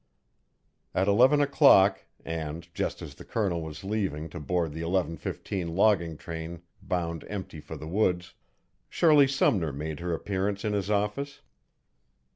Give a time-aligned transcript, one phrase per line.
[0.95, 5.75] At eleven o'clock, and just as the Colonel was leaving to board the eleven fifteen
[5.75, 8.33] logging train bound empty for the woods,
[8.89, 11.41] Shirley Sumner made her appearance in his office.